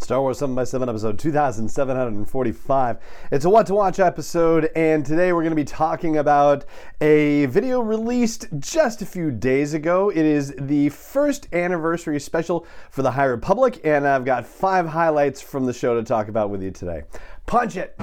[0.00, 2.98] Star Wars 7 by 7 episode 2745.
[3.30, 6.64] It's a what to watch episode, and today we're going to be talking about
[7.02, 10.08] a video released just a few days ago.
[10.08, 15.42] It is the first anniversary special for the High Republic, and I've got five highlights
[15.42, 17.02] from the show to talk about with you today.
[17.46, 17.94] Punch it!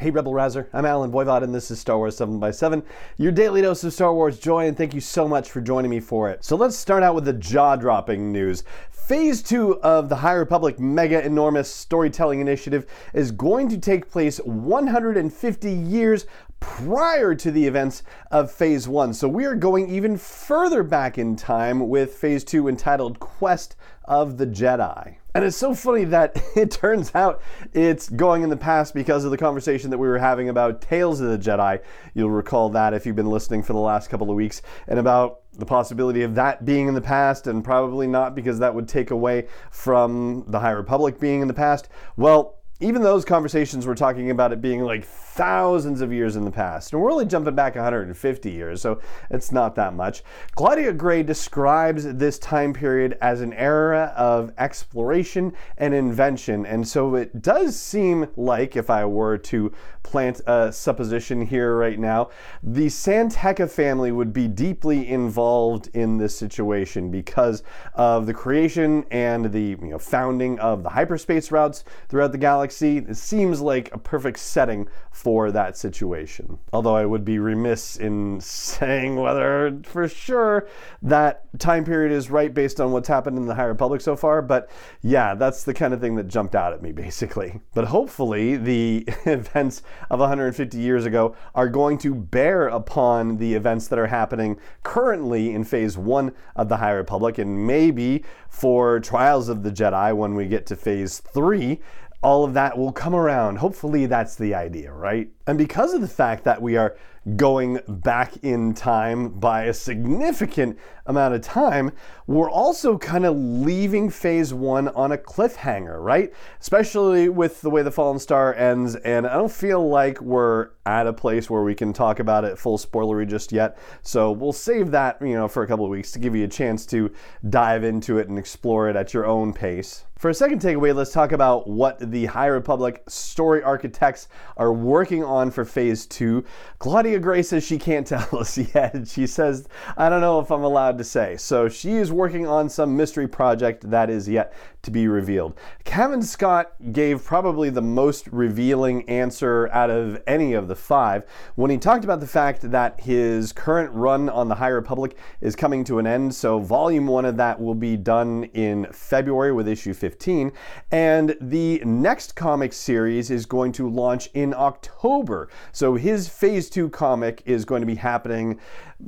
[0.00, 0.66] Hey, Rebel Rouser.
[0.72, 2.82] I'm Allen Voivod, and this is Star Wars 7 by 7
[3.18, 6.00] your daily dose of Star Wars joy, and thank you so much for joining me
[6.00, 6.42] for it.
[6.42, 8.64] So let's start out with the jaw dropping news.
[8.90, 14.38] Phase 2 of the High Republic mega enormous storytelling initiative is going to take place
[14.38, 16.24] 150 years
[16.60, 19.12] prior to the events of Phase 1.
[19.12, 24.38] So we are going even further back in time with Phase 2 entitled Quest of
[24.38, 25.19] the Jedi.
[25.34, 27.40] And it's so funny that it turns out
[27.72, 31.20] it's going in the past because of the conversation that we were having about Tales
[31.20, 31.80] of the Jedi.
[32.14, 35.40] You'll recall that if you've been listening for the last couple of weeks, and about
[35.52, 39.10] the possibility of that being in the past, and probably not because that would take
[39.10, 41.88] away from the High Republic being in the past.
[42.16, 45.04] Well, even those conversations were talking about it being like
[45.40, 46.92] thousands of years in the past.
[46.92, 50.22] And we're only jumping back 150 years, so it's not that much.
[50.54, 56.66] Claudia Gray describes this time period as an era of exploration and invention.
[56.66, 61.98] And so it does seem like, if I were to plant a supposition here right
[61.98, 62.28] now,
[62.62, 67.62] the San Tekka family would be deeply involved in this situation because
[67.94, 72.98] of the creation and the you know, founding of the hyperspace routes throughout the galaxy.
[72.98, 76.58] It seems like a perfect setting for that situation.
[76.72, 80.68] Although I would be remiss in saying whether for sure
[81.02, 84.42] that time period is right based on what's happened in the High Republic so far,
[84.42, 84.70] but
[85.02, 87.60] yeah, that's the kind of thing that jumped out at me basically.
[87.74, 93.88] But hopefully, the events of 150 years ago are going to bear upon the events
[93.88, 99.48] that are happening currently in phase one of the High Republic, and maybe for Trials
[99.48, 101.80] of the Jedi when we get to phase three
[102.22, 103.56] all of that will come around.
[103.56, 105.28] Hopefully, that's the idea, right?
[105.46, 106.96] And because of the fact that we are
[107.36, 111.90] going back in time by a significant amount of time,
[112.26, 116.32] we're also kind of leaving phase one on a cliffhanger, right?
[116.60, 118.94] Especially with the way the Fallen Star ends.
[118.96, 122.58] And I don't feel like we're at a place where we can talk about it
[122.58, 123.76] full spoilery just yet.
[124.02, 126.48] So we'll save that, you know, for a couple of weeks to give you a
[126.48, 127.10] chance to
[127.48, 130.04] dive into it and explore it at your own pace.
[130.16, 135.24] For a second takeaway, let's talk about what the High Republic story architects are working
[135.24, 136.44] on for phase two.
[136.78, 139.08] Claudia Gray says she can't tell us yet.
[139.08, 141.36] She says, I don't know if I'm allowed to say.
[141.36, 145.58] So she is working on some mystery project that is yet to be revealed.
[145.84, 151.70] Cavan Scott gave probably the most revealing answer out of any of the five when
[151.70, 155.84] he talked about the fact that his current run on the High Republic is coming
[155.84, 156.34] to an end.
[156.34, 160.52] So, volume one of that will be done in February with issue 15,
[160.90, 165.48] and the next comic series is going to launch in October.
[165.72, 168.60] So, his phase two comic is going to be happening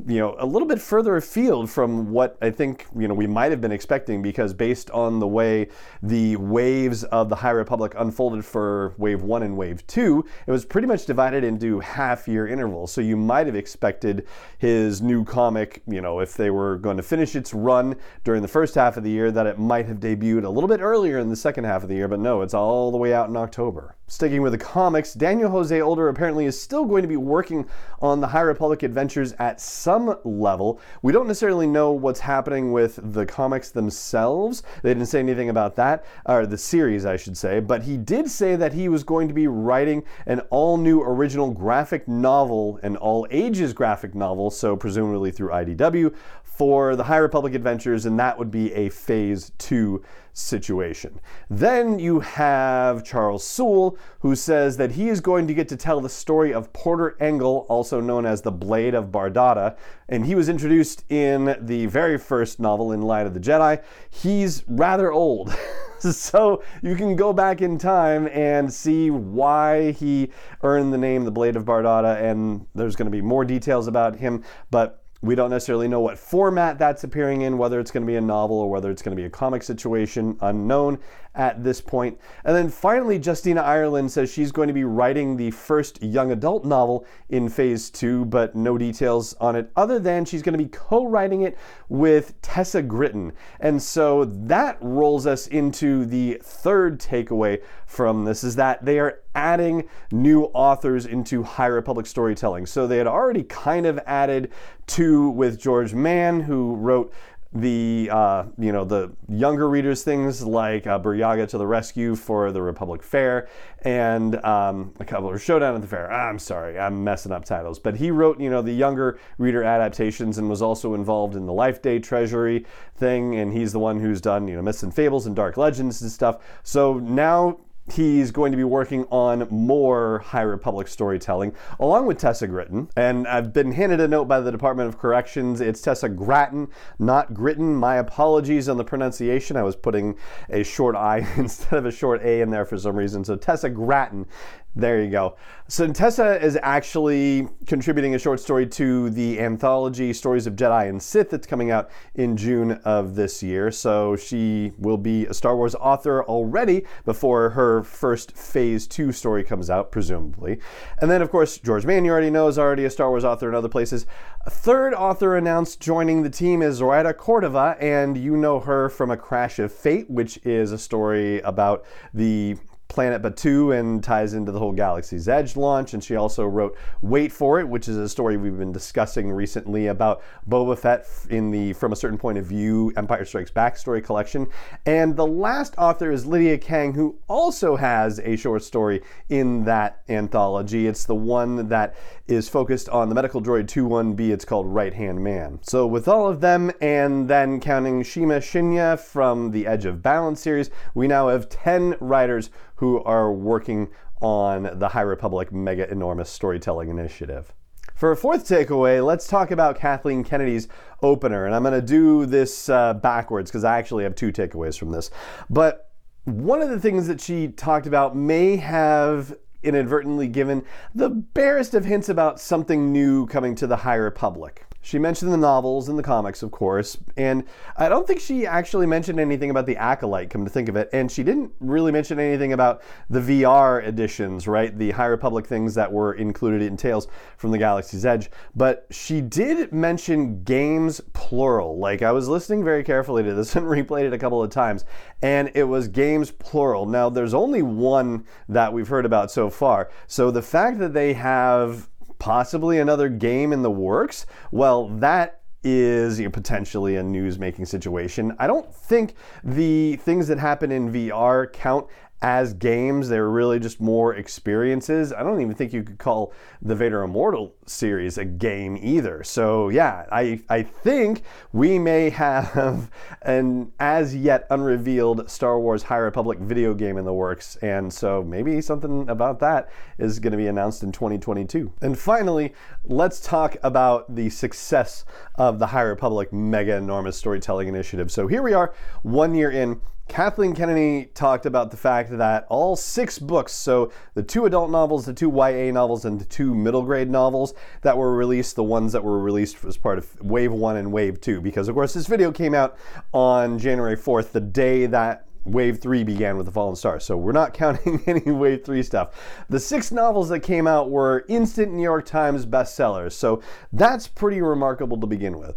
[0.06, 3.50] you know, a little bit further afield from what I think, you know, we might
[3.50, 5.69] have been expecting because based on the way
[6.02, 10.64] the waves of the High Republic unfolded for wave one and wave two, it was
[10.64, 12.91] pretty much divided into half year intervals.
[12.92, 14.26] So you might have expected
[14.58, 18.48] his new comic, you know, if they were going to finish its run during the
[18.48, 21.28] first half of the year, that it might have debuted a little bit earlier in
[21.28, 23.94] the second half of the year, but no, it's all the way out in October.
[24.12, 27.67] Sticking with the comics, Daniel Jose Older apparently is still going to be working
[28.03, 30.79] on the High Republic adventures at some level.
[31.00, 34.64] We don't necessarily know what's happening with the comics themselves.
[34.82, 38.29] They didn't say anything about that, or the series, I should say, but he did
[38.29, 42.97] say that he was going to be writing an all new original graphic novel, an
[42.99, 48.38] all ages graphic novel, so presumably through IDW, for the High Republic adventures, and that
[48.38, 50.05] would be a phase two
[50.35, 51.19] situation.
[51.50, 56.00] Then you have Charles Soule, who says that he is going to get to tell
[56.00, 59.76] the story of Porter Engle, also known as the Blade of Bardotta,
[60.08, 63.82] and he was introduced in the very first novel, In Light of the Jedi.
[64.10, 65.54] He's rather old.
[65.99, 70.31] so you can go back in time and see why he
[70.62, 74.16] earned the name the Blade of Bardotta, and there's going to be more details about
[74.16, 78.06] him, but we don't necessarily know what format that's appearing in, whether it's going to
[78.06, 80.98] be a novel or whether it's going to be a comic situation, unknown
[81.36, 82.19] at this point.
[82.44, 86.64] And then finally, Justina Ireland says she's going to be writing the first young adult
[86.64, 90.69] novel in phase two, but no details on it other than she's going to be
[90.69, 91.56] co writing it
[91.88, 93.32] with Tessa Gritton.
[93.60, 99.21] And so that rolls us into the third takeaway from this is that they are
[99.34, 102.67] adding new authors into High Republic storytelling.
[102.67, 104.52] So they had already kind of added
[104.87, 107.12] two with George Mann, who wrote
[107.55, 112.50] the uh, you know the younger readers things like uh, Burryaga to the Rescue for
[112.50, 113.49] the Republic Fair
[113.82, 116.11] and um, a couple of Showdown at the Fair.
[116.11, 120.38] I'm sorry, I'm messing up titles, but he wrote you know the younger reader adaptations
[120.38, 122.64] and was also involved in the Life Day Treasury
[122.96, 126.00] thing, and he's the one who's done you know Myths and Fables and Dark Legends
[126.00, 126.38] and stuff.
[126.62, 127.58] So now
[127.90, 132.88] he's going to be working on more High Republic storytelling, along with Tessa Gritton.
[132.96, 135.61] And I've been handed a note by the Department of Corrections.
[135.61, 136.69] It's Tessa Gratton,
[136.99, 137.75] not Gritton.
[137.75, 139.56] My apologies on the pronunciation.
[139.56, 140.17] I was putting
[140.49, 143.25] a short I instead of a short A in there for some reason.
[143.25, 144.26] So Tessa Gratton
[144.74, 145.36] there you go.
[145.69, 151.02] So Tessa is actually contributing a short story to the anthology Stories of Jedi and
[151.02, 153.70] Sith that's coming out in June of this year.
[153.70, 159.44] So she will be a Star Wars author already before her first Phase 2 story
[159.44, 160.58] comes out, presumably.
[161.00, 163.48] And then, of course, George Mann, you already know, is already a Star Wars author
[163.48, 164.06] in other places.
[164.46, 169.10] A third author announced joining the team is Zoraida Cordova, and you know her from
[169.10, 172.56] A Crash of Fate, which is a story about the
[172.93, 175.94] Planet Batuu and ties into the whole Galaxy's Edge launch.
[175.94, 179.87] And she also wrote Wait for It, which is a story we've been discussing recently
[179.87, 184.03] about Boba Fett in the From a Certain Point of View Empire Strikes Back story
[184.03, 184.47] collection.
[184.85, 189.00] And the last author is Lydia Kang, who also has a short story
[189.31, 190.87] in that anthology.
[190.87, 191.97] It's the one that
[192.27, 194.31] is focused on the medical droid 21B.
[194.31, 195.61] It's called Right Hand Man.
[195.62, 200.41] So, with all of them, and then counting Shima Shinya from the Edge of Balance
[200.41, 202.50] series, we now have 10 writers
[202.82, 203.88] who are working
[204.20, 207.55] on the High Republic Mega Enormous Storytelling Initiative.
[207.94, 210.67] For a fourth takeaway, let's talk about Kathleen Kennedy's
[211.00, 211.46] opener.
[211.46, 214.90] And I'm going to do this uh, backwards because I actually have two takeaways from
[214.90, 215.12] this.
[215.49, 215.93] But
[216.25, 219.32] one of the things that she talked about may have
[219.62, 224.67] inadvertently given the barest of hints about something new coming to the High Republic.
[224.84, 227.44] She mentioned the novels and the comics, of course, and
[227.76, 230.90] I don't think she actually mentioned anything about the Acolyte, come to think of it.
[230.93, 234.76] And she didn't really mention anything about the VR editions, right?
[234.76, 237.06] The High Republic things that were included in Tales
[237.37, 238.29] from the Galaxy's Edge.
[238.56, 241.79] But she did mention games plural.
[241.79, 244.84] Like I was listening very carefully to this and replayed it a couple of times,
[245.23, 246.87] and it was games plural.
[246.87, 249.90] Now, there's only one that we've heard about so far.
[250.08, 251.88] So the fact that they have
[252.22, 257.66] possibly another game in the works, well, that is you know, potentially a news making
[257.66, 258.32] situation.
[258.38, 261.88] I don't think the things that happen in VR count
[262.22, 263.08] as games.
[263.08, 265.12] They were really just more experiences.
[265.12, 266.32] I don't even think you could call
[266.62, 269.24] the Vader Immortal series a game either.
[269.24, 271.22] So yeah, I, I think
[271.52, 272.90] we may have
[273.22, 277.56] an as yet unrevealed Star Wars High Republic video game in the works.
[277.56, 281.72] And so maybe something about that is going to be announced in 2022.
[281.82, 282.54] And finally,
[282.84, 288.12] let's talk about the success of the High Republic mega enormous storytelling initiative.
[288.12, 289.81] So here we are, one year in.
[290.09, 295.06] Kathleen Kennedy talked about the fact that all six books, so the two adult novels,
[295.06, 298.93] the two YA novels, and the two middle grade novels that were released, the ones
[298.93, 302.06] that were released as part of Wave 1 and Wave 2, because of course this
[302.06, 302.77] video came out
[303.15, 307.01] on January 4th, the day that Wave 3 began with The Fallen Star.
[307.01, 309.44] So we're not counting any Wave 3 stuff.
[309.49, 313.13] The six novels that came out were instant New York Times bestsellers.
[313.13, 313.43] So
[313.73, 315.56] that's pretty remarkable to begin with.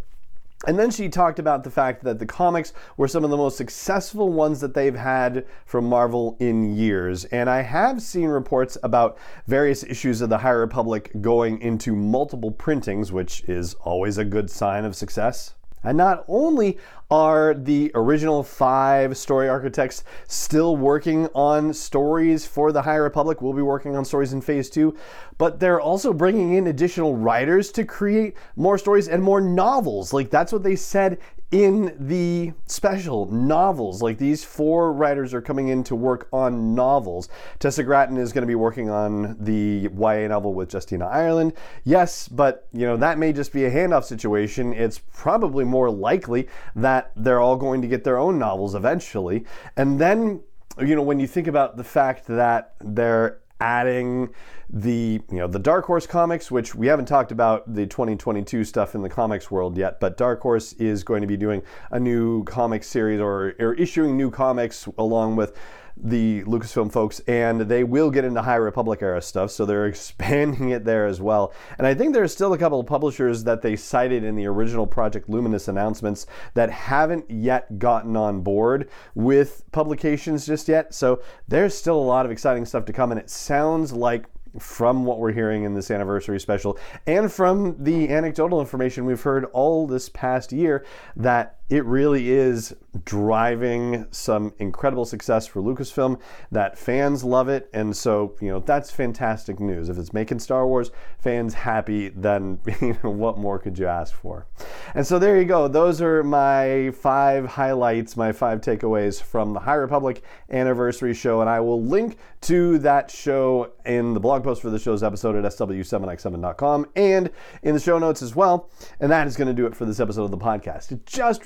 [0.67, 3.57] And then she talked about the fact that the comics were some of the most
[3.57, 7.25] successful ones that they've had from Marvel in years.
[7.25, 9.17] And I have seen reports about
[9.47, 14.49] various issues of the High Republic going into multiple printings, which is always a good
[14.49, 15.53] sign of success.
[15.85, 16.77] And not only
[17.11, 23.53] are the original five story architects still working on stories for the High Republic, we'll
[23.53, 24.97] be working on stories in phase two,
[25.37, 30.13] but they're also bringing in additional writers to create more stories and more novels.
[30.13, 31.19] Like that's what they said
[31.51, 34.01] in the special novels.
[34.01, 37.29] Like these four writers are coming in to work on novels.
[37.59, 41.53] Tessa Gratton is going to be working on the YA novel with Justina Ireland.
[41.83, 44.73] Yes, but you know that may just be a handoff situation.
[44.73, 49.45] It's probably more likely that they're all going to get their own novels eventually.
[49.77, 50.41] And then
[50.79, 54.33] you know when you think about the fact that they're adding
[54.69, 58.95] the you know the Dark Horse comics, which we haven't talked about the 2022 stuff
[58.95, 62.43] in the comics world yet, but Dark Horse is going to be doing a new
[62.43, 65.57] comic series or, or issuing new comics along with
[65.97, 70.69] the Lucasfilm folks, and they will get into High Republic era stuff, so they're expanding
[70.69, 71.53] it there as well.
[71.77, 74.87] And I think there's still a couple of publishers that they cited in the original
[74.87, 80.93] Project Luminous announcements that haven't yet gotten on board with publications just yet.
[80.93, 84.25] So there's still a lot of exciting stuff to come, and it sounds like
[84.59, 89.45] from what we're hearing in this anniversary special and from the anecdotal information we've heard
[89.45, 90.85] all this past year
[91.15, 96.19] that it really is driving some incredible success for Lucasfilm
[96.51, 97.69] that fans love it.
[97.73, 99.89] And so you know that's fantastic news.
[99.89, 104.13] If it's making Star Wars fans happy then you know what more could you ask
[104.13, 104.47] for?
[104.93, 105.67] And so there you go.
[105.67, 111.41] Those are my five highlights my five takeaways from the High Republic anniversary show.
[111.41, 115.35] And I will link to that show in the blog post for the show's episode
[115.35, 117.31] at sw7x7.com and
[117.63, 118.69] in the show notes as well.
[118.99, 120.91] And that is going to do it for this episode of the podcast.
[120.91, 121.45] It just